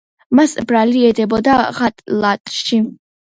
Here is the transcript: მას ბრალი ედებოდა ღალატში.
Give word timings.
მას 0.37 0.53
ბრალი 0.71 1.03
ედებოდა 1.09 1.59
ღალატში. 1.81 2.81